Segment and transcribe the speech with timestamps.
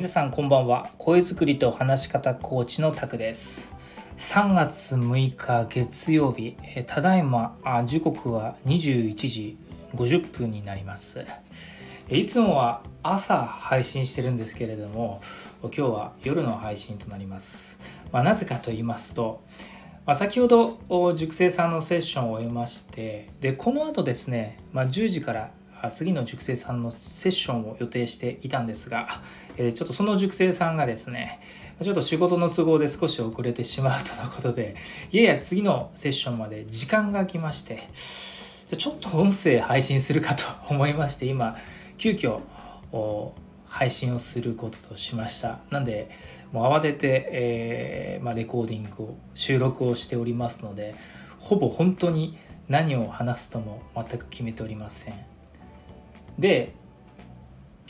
[0.00, 0.88] 皆さんこんばんは。
[0.96, 3.70] 声作りと話し方コーチのタクです。
[4.16, 9.58] 3月6日月曜日えただいまあ時刻は21時
[9.94, 11.26] 50分になります。
[12.08, 15.20] いつもは朝配信してるんですけれども
[15.60, 17.78] 今日は夜の配信となります、
[18.10, 19.44] まあ、なぜかと言いますと
[20.06, 25.50] まあ、先ほど塾生さんのセッションを終えましてでこの後ですね、まあ、10時から
[25.92, 29.08] 次の塾生さんのセッションを予定していたんですが、
[29.56, 31.40] え、ちょっとその塾生さんがですね
[31.82, 34.76] ちょっと仕事の都合で少し遅れてしまうとのことで
[35.12, 37.88] いやや次のセッションまで時間が空きまして
[38.76, 41.56] ちょっと音声配信するかと思いまして今
[41.96, 42.40] 急遽
[43.66, 45.60] 配信をすることとしました。
[45.70, 46.10] なんで
[46.52, 50.96] もう慌てて、えー、まあ、レコーディングを収録をしておりますので
[51.38, 52.36] ほぼ本当に
[52.68, 55.29] 何を話すとも全く決めておりません。
[56.40, 56.72] で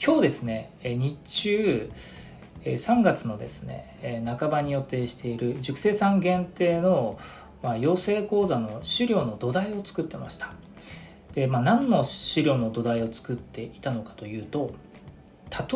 [0.05, 1.91] 今日ですね日中
[2.65, 7.17] 3月のですね半ばに予定している塾生さん限定の、
[7.63, 10.53] まあ、養成講座の資料の土台を作ってました。
[11.33, 14.75] で、まあ、何の資料の土台を作っていたのかというと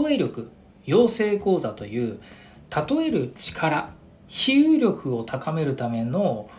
[0.04, 0.50] 例え力
[0.84, 2.20] 養成講座という
[2.88, 3.90] 例える力
[4.26, 6.50] 比喩力を高めるための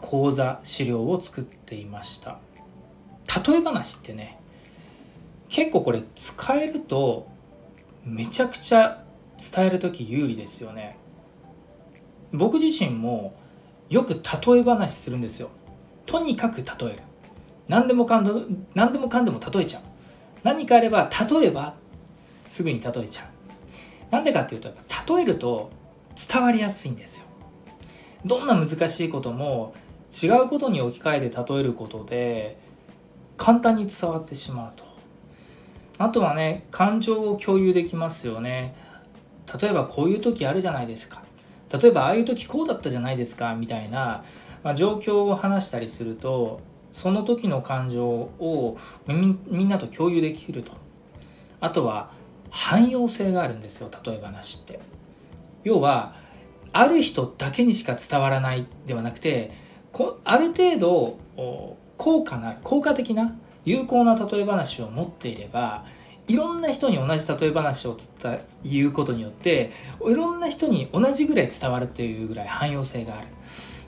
[0.00, 2.38] 講座資料を作っていました。
[3.46, 4.38] 例え話ってね
[5.48, 7.28] 結構これ使えると
[8.04, 9.02] めちゃくちゃ
[9.38, 10.96] 伝える時有利ですよね。
[12.32, 13.34] 僕自身も
[13.88, 15.50] よく例え話するんですよ。
[16.06, 17.02] とにかく例える。
[17.68, 18.42] 何でもかんでも
[18.74, 19.82] 何でもかんでも例えちゃう。
[20.42, 21.74] 何かあれば例えば
[22.48, 23.24] すぐに例えちゃ
[24.10, 24.12] う。
[24.12, 24.70] なんでかっていうと
[25.14, 25.70] 例えると
[26.30, 27.26] 伝わりやすいんですよ。
[28.24, 29.74] どんな難しいことも
[30.10, 32.58] 違うことに置き換えて例えることで
[33.36, 34.87] 簡単に伝わってしまうと。
[35.98, 38.74] あとはね感情を共有できますよね。
[39.60, 41.22] 例えばこういう時あるじゃないですか。
[41.72, 44.24] 例えばああいう時こうだったじゃないですかみたいな、
[44.62, 46.60] まあ、状況を話したりすると
[46.92, 50.72] その時の感情をみんなと共有できると。
[51.60, 52.10] あとは
[52.50, 54.80] 汎用性があるんですよ例え話って。
[55.64, 56.14] 要は
[56.72, 59.52] ある人だけにしか伝わらないではなくて
[60.24, 61.18] ある程度
[61.96, 63.34] 効果のある効果的な
[63.64, 65.84] 有効な例え話を持っていれば
[66.28, 69.72] いろんな人に同じ例え話を伝言うことによって
[70.06, 73.26] いろんな人に同じぐらい伝わるっていうぐらい汎用性がある。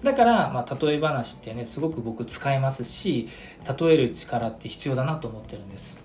[0.03, 3.29] だから、まあ、例え話ってねすごく僕使えますし
[3.79, 5.99] 例える力って必要だなと思ってるんです。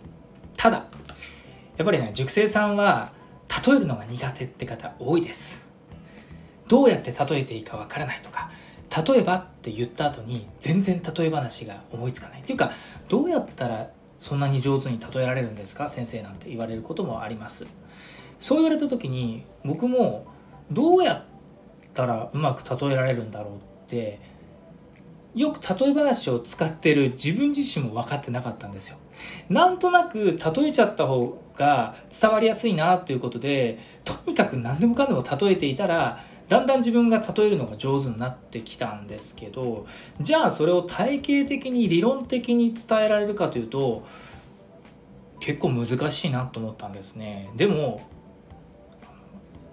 [0.58, 0.88] ただ
[1.78, 3.14] やっぱりね塾生さんは
[3.66, 5.66] 例えるのが苦手って方多いです。
[6.68, 8.50] どうやって例えていいかわからないとか
[9.08, 12.42] 例えばって言った後に全然例え話が思いつかない。
[12.42, 12.72] っていうか
[13.08, 13.90] どうやったら
[14.26, 15.88] そんなに上手に例えられるんですか？
[15.88, 17.68] 先生なんて言われることもあります
[18.40, 20.26] そう言われた時に僕も
[20.72, 21.24] どうやっ
[21.94, 24.20] たらうまく例えられるんだろうって
[25.36, 28.98] よく例え話を使ってる自分自身も分かってなかったんですよ。
[29.48, 39.88] なんとなく例えちゃった方が伝わりやすいなということでとにかく何でもかんでも例えていたらだんだん自分が例えるのが上手になってきたんですけど
[40.22, 44.06] じゃあそれを体系的に理論的に伝えられるかというと
[45.40, 47.52] 結構難しいなと思ったんですね。
[47.56, 48.02] でも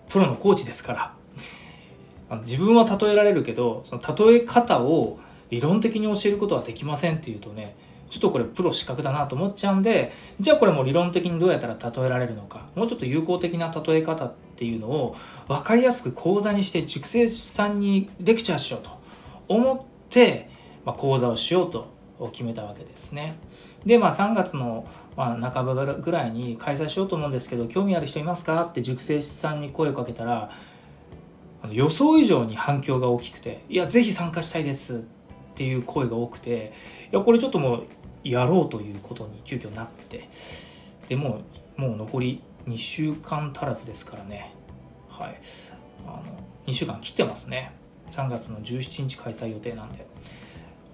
[0.09, 5.19] プロのコーチですから自分は例えられるけどその例え方を
[5.50, 7.77] 理論的に教えることはできませんっていうとね
[8.12, 15.17] ちょっとこれプロ資格だなと思っちゃうんでじゃあこれも理論的にどうやったら例えられるのかもうちょっと有効的な例え方っていうのを
[15.49, 18.91] 分かりやすく講座にして塾生さんにレクチャーしようと
[19.49, 19.81] 思っ
[20.11, 20.50] て、
[20.84, 21.91] まあ、講座をしようと
[22.33, 23.37] 決めたわけですね。
[23.87, 24.87] でまあ3月の、
[25.17, 28.62] まあ、半ばぐらいに開催しようと思うんですけど興味ある人いますか？
[28.62, 30.50] って塾生さんに声をかけたら
[31.71, 34.99] 予想以上に反響が大きくて「いやぜひ参加したいです」
[35.53, 36.73] っていう声が多くて
[37.12, 37.83] いやこれちょっともう
[38.25, 40.29] やろうということに急遽なって。
[41.08, 41.43] でも
[41.76, 44.55] もう残り2週間足らずですからね。
[45.08, 45.41] はい。
[46.06, 46.23] あの
[46.67, 47.73] 2週間切ってますね。
[48.12, 50.06] 3月の17日開催予定なんで。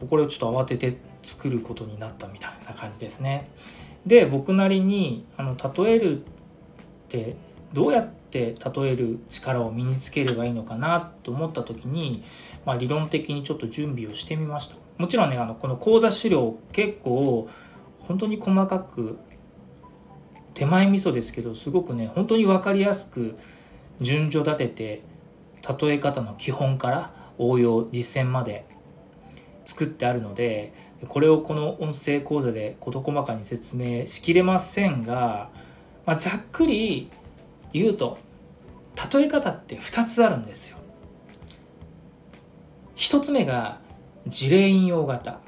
[0.09, 3.49] これをちょっと慌てて作ることになったみたいな感じですね。
[4.07, 6.23] で僕なりにあの例えるっ
[7.09, 7.37] て
[7.73, 12.25] どうやって例える力を身につければいいのかなと思った時に、
[12.65, 14.77] まあ、理論的にちょっと準備をしてみました。
[14.97, 17.49] もちろんねあのこの講座資料結構
[17.99, 19.19] 本当に細かく
[20.55, 23.39] 手前味噌ですけどすごくね本当に分かりやすく
[24.01, 25.03] 順序立てて
[25.81, 28.65] 例え方の基本から応用実践まで
[29.65, 30.73] 作ってあるので
[31.07, 35.51] これをこの音声講座で事細かに説明しきれませんが、
[36.07, 37.09] まあ、ざっくり
[37.79, 38.19] 言うと
[39.13, 40.79] 例え方って2つあるんですよ。
[42.97, 43.79] 1つ目が
[44.27, 45.41] 事例引用型。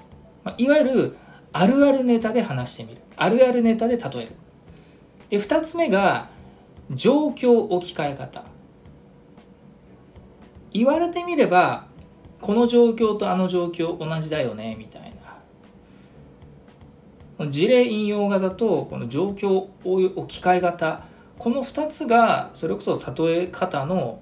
[0.56, 1.17] いわゆる
[1.53, 3.00] あるあるネタで話してみる。
[3.17, 4.31] あるあるネタで例える。
[5.31, 6.29] で2つ目が
[6.91, 8.44] 状況置き換え方。
[10.73, 11.87] 言われてみれば
[12.41, 15.12] この状況とあの状況同じだよねみたい
[17.38, 17.50] な。
[17.50, 21.09] 事例引用型とこの状況置き換え型
[21.40, 24.20] この2つがそれこそ例え方の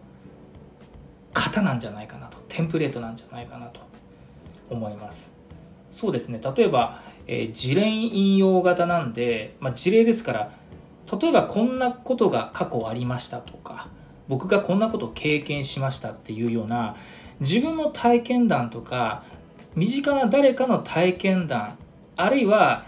[1.35, 2.39] 型なんじゃないかなと。
[2.49, 3.89] テンプレートなんじゃないかなと。
[4.71, 5.35] 思います。
[5.91, 6.41] そうですね。
[6.57, 10.53] 例えば、えー、事例引用型なんで、まあ、事例ですから
[11.21, 13.89] 例えばこんなことが過去ありましたとか
[14.29, 16.97] 僕がこんなことを経験しましたっていうような
[17.41, 19.23] 自分の体験談とか
[19.75, 21.79] 身近な誰かの体験談
[22.17, 22.85] あるいは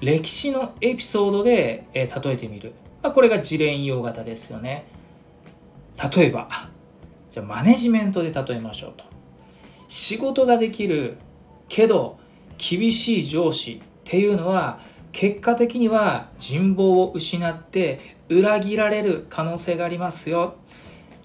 [0.00, 2.74] 歴史のエピソードで、え例えてみる、
[3.06, 4.84] まあ、これが事例引用型ですよね。
[6.16, 6.48] 例えば
[7.30, 9.04] じゃあマネジメントで例えましょうと。
[9.86, 11.16] 仕事ができる
[11.68, 12.18] けど
[12.58, 14.80] 厳しい上司っていうのは
[15.12, 20.56] 結果的には人望を失って裏切られる可能性がありますよ。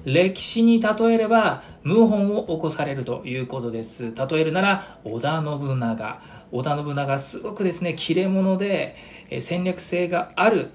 [0.06, 4.14] 歴史に例えれば謀反を起こされるということです。
[4.14, 6.22] 例えるなら織田信長。
[6.52, 8.96] 織田信長すごくですね切れ者で
[9.40, 10.70] 戦略性がある、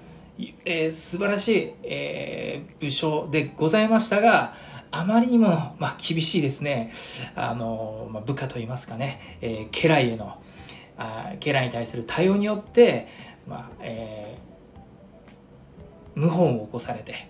[0.65, 4.53] えー、素晴らしい、えー、武将でございましたが
[4.91, 6.91] あまりにも、まあ、厳しいですね。
[7.35, 10.41] あの、まあ、部下といいますかね、えー、家来への
[10.97, 13.07] あ家来に対する対応によって、
[13.47, 17.27] まあえー、謀反を起こされて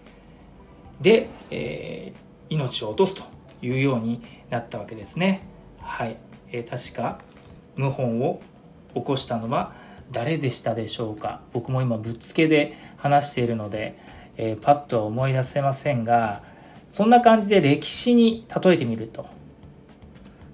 [1.01, 3.23] で、えー、命を落とすと
[3.61, 5.47] いうようになったわけですね。
[5.79, 6.17] はい、
[6.51, 7.19] えー、確か
[7.75, 8.41] 謀反を
[8.93, 9.73] 起こしたのは
[10.11, 11.41] 誰でしたでしょうか？
[11.53, 13.97] 僕も今ぶっつけで話しているので、
[14.37, 16.41] えー、パッとは思い出せませんが
[16.87, 19.25] そんな感じで歴史に例えてみると。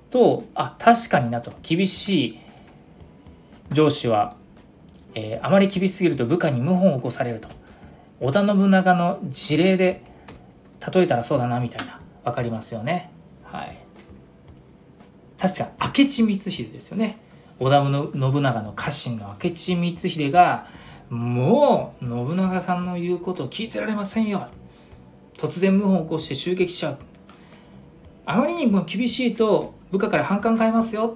[0.09, 1.51] とあ確かになと。
[1.61, 2.39] 厳しい
[3.71, 4.35] 上司は、
[5.15, 7.49] えー、あまり厳しすぎると部下に謀反を起こされると。
[8.19, 10.03] 織田信長の事例で
[10.93, 11.99] 例えたらそうだなみたいな。
[12.23, 13.11] 分かりますよね？
[13.43, 13.77] はい。
[15.37, 17.17] 確か明智光秀ですよね。
[17.63, 20.67] 織田信長の家臣の明智光秀が
[21.09, 24.47] もう信長さんの言うことを聞いてられませんよ。
[25.37, 26.97] 突然謀反を起こして襲撃しちゃう。
[28.25, 31.15] あまりにも厳しいと部下から反感買いますよ。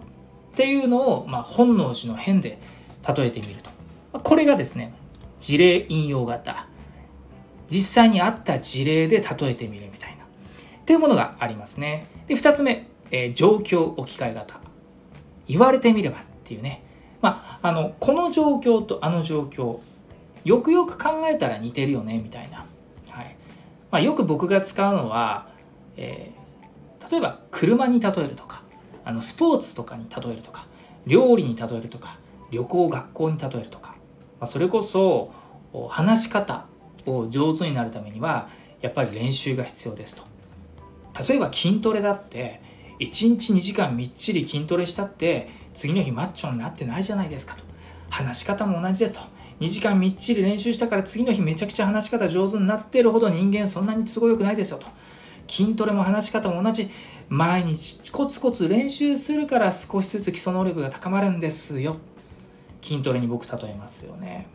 [0.53, 2.59] っていうのを、まあ、本能寺の変で
[3.15, 3.69] 例えてみると。
[4.19, 4.93] これがですね
[5.39, 6.67] 事例引用型。
[7.67, 10.23] 実際にあった事例で例えてみるみたいな。
[10.23, 10.27] っ
[10.85, 12.07] ていうものがありますね。
[12.27, 14.61] で2つ目、えー、状況置き換え型。
[15.47, 16.81] 言われてみればっていうね。
[17.21, 19.79] まああのこの状況とあの状況
[20.45, 22.65] よくよく考えたら似てるよねみたいな、
[23.09, 23.35] はい。
[23.91, 25.49] まあ、よく僕が使うのは、
[25.97, 28.61] えー、例えば車に例えるとか
[29.03, 30.67] あのスポーツとかに例えるとか
[31.05, 32.17] 料理に例えるとか
[32.49, 33.91] 旅行学校に例えるとか、
[34.39, 35.31] まあ、それこそ
[35.89, 36.65] 話し方
[37.05, 38.47] を上手になるためには
[38.79, 40.23] やっぱり練習が必要ですと。
[41.27, 42.61] 例えば筋トレだって
[42.99, 47.63] 1日2時間みっちり筋トレしたって次の日マッチョになってないじゃないですかと。
[48.09, 49.21] 話し方も同じですと。
[49.59, 54.87] 2時間みっちり練習したから次の日めちゃくちゃ話し方上手になってるほど人間そんなに都合良くないですよと。
[55.47, 56.89] 筋トレも話し方も同じ。
[57.29, 61.97] 毎日コツコツ練習するから少しずつ基礎能力が高まるんですよ。
[62.81, 64.47] 筋トレに僕例えますよね。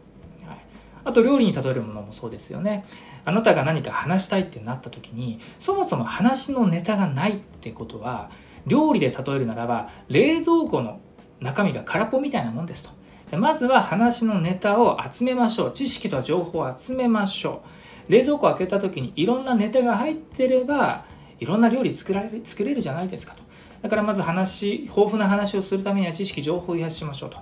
[0.47, 0.59] はい。
[1.05, 2.85] あと料理に例えるものもそうですよね。
[3.25, 8.31] あなたが何か話したいってなった時にそもそも話のネタがないってことは
[8.67, 11.01] 料理で例えるならば冷蔵庫の
[11.41, 12.91] 中身が空っぽみたいなもんですと。
[13.31, 15.73] でまずは話のネタを集めましょう。
[15.73, 17.63] 知識と情報を集めましょ
[18.09, 18.13] う。
[18.13, 21.05] 冷蔵庫を開けた時にいろんなネタが入ってれば
[21.41, 23.43] いろんな料理作られる作れるじゃないですかと。
[23.83, 27.39] だからまず話、豊富な話をするためには知識、情報を増やしましょうと。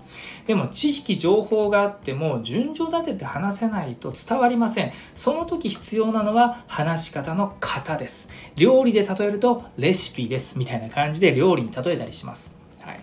[0.47, 4.93] でも知識、情報があっても順序立てて話せないと伝わりません。
[5.15, 8.31] その時必要なのは話し方の型です。
[8.57, 10.59] 料理で例えるとレシピです。
[10.59, 12.59] みたいな感じで料理に例えたりします。
[12.81, 13.01] はい。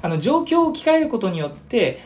[0.00, 2.00] あの、状況を置き換えることによって、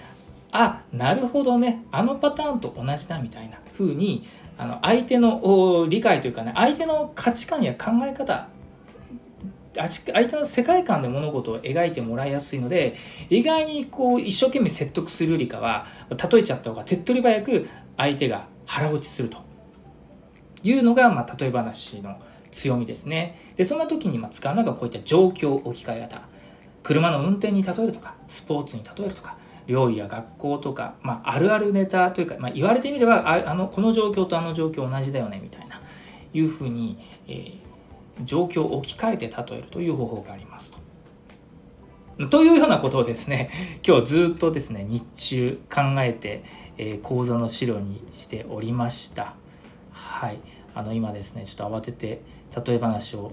[0.50, 1.84] あ、なるほどね。
[1.92, 4.24] あのパターンと同じだみたいな風に、
[4.58, 8.48] あの、相手の理解というかね、相手の価値観や考え方
[9.74, 12.94] 相手の世界観で物事を描いてもらいやすいので
[13.30, 19.38] 意外にこう一生懸命説得するよりかは例えちゃった方が手っ取り早く相手が腹落ちすると。
[20.64, 22.20] いうのが、まあ、例え話の
[22.52, 23.36] 強みですね。
[23.56, 26.22] でそんな時にま使うのがこういった状況置き換え方
[26.84, 29.36] 車の運転に例えるとかスポーツに例えるとか
[29.66, 35.82] 料理や学校とか、まあ、あるあるネタというか、まあ、言われてみればああのこの状況とあの状況同じだよねみたいな。
[36.34, 36.98] いうふうに、
[37.28, 37.52] えー、
[38.24, 42.26] 状況を置き換えて例えるという方法がありますと。
[42.28, 43.50] というようなことをですね
[43.86, 46.44] 今日ずっとですね日中考えて、
[46.76, 49.34] えー、講座の資料にしておりました
[49.92, 50.38] はい
[50.74, 52.22] あの今ですねちょっと慌てて
[52.64, 53.32] 例え話を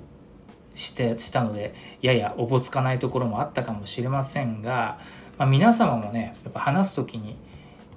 [0.73, 4.99] してしたのでややおぼつかないところもあったかもしれませんが、
[5.37, 7.35] まあ、皆様もねやっぱ話す時に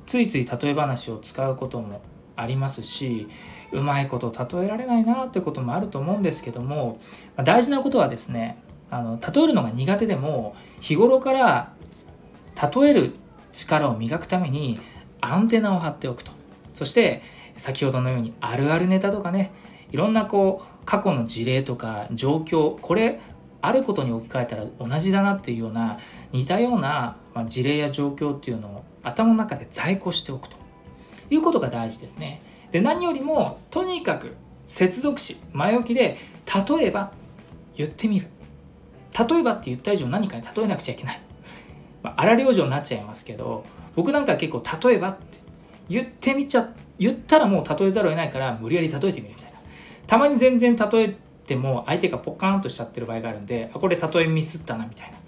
[0.05, 2.01] ついつい例え話を使うことも
[2.37, 3.29] ありますし
[3.73, 7.01] うまいこと例えられないなってこともあると思うんですけども、
[7.37, 11.73] ま、大事なことはですねあの例えるのが苦手でも日頃から
[12.75, 13.13] 例える
[13.53, 14.79] 力を磨くために
[15.21, 16.33] アンテナを張っておくと。
[16.75, 17.23] そして
[17.57, 19.53] 先ほどのようにあるあるネタとかね
[19.91, 23.21] いろんなこう過去の事例とか状況これ
[23.61, 25.99] あることに置き換えたら同じだなっていうような
[26.33, 30.62] 似たような事例や状況っていうのを頭の中で在庫しておくと。
[31.35, 32.43] いうことが大事ですね。
[32.71, 34.37] で何よりもとにかく
[34.67, 36.17] 接続詞前置きで
[36.69, 37.13] 例えば
[37.77, 38.29] 言ってみる
[39.19, 41.21] 例えばって言った以上何かに例えなくちゃいけない。
[42.03, 45.39] まあ、荒療状になっちゃいますけど、僕なんか結構例えばって
[45.89, 49.59] 言ってみちゃ、言ったらもう例えざるを得ないから無理やり例えてみるみたいな。
[50.07, 55.19] たまに全然例えても相手がポカーンとしちゃってる場合があるんで、あ、これ例えミスったなみたいな。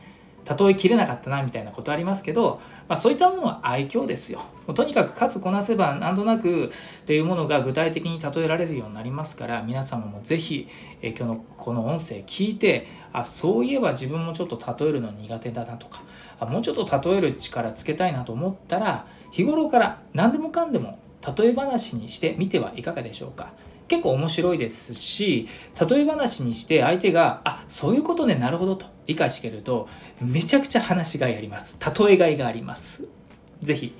[0.45, 4.43] 例えきれなかったなみたいなことありますけど、まあ、そういったものは愛嬌ですよ。
[4.75, 6.71] とにかく数こなせばなんとなくっ
[7.07, 10.69] ていうものが具体的に例えられるようになりますから皆様も是非、
[11.03, 16.03] え今日のこの音声聞いてあそういえば自分もちょっと例えるの苦手だなとか
[16.41, 20.99] あもうちょっと例える力つけたいなと思ったら日頃から何でもかんでも
[21.37, 23.53] 例え話にしてみてはいかがでしょうか。
[23.89, 25.49] 結構面白いですし
[25.89, 29.89] 例え話にして相手があそういうことねなるほどと理解してると
[30.21, 31.77] めちゃくちゃ話がいあります。
[31.81, 33.09] 例えがいがあります。
[33.61, 33.93] 是非、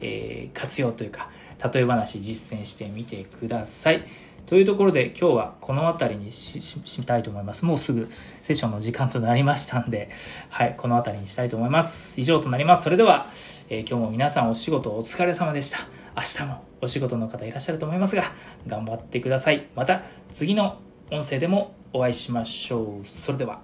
[0.00, 1.30] えー、活用というか
[1.72, 4.04] 例え話実践してみてください。
[4.46, 7.64] というところで今日はこの辺りにしたいと思います。
[7.64, 8.08] もうすぐ
[8.42, 10.10] セッションの時間となりましたんで
[10.48, 12.20] はいこの辺りにしたいと思います。
[12.20, 12.84] 以上となります。
[12.84, 13.26] それでは、
[13.68, 15.97] えー、今日も皆さんお仕事お疲れ様でした。
[16.18, 18.24] 明日もお仕事の方いらっしゃると思いますが、
[18.66, 19.68] 頑張ってください。
[19.76, 20.80] また次の
[21.12, 23.06] 音声でもお会いしましょう。
[23.06, 23.60] それでは。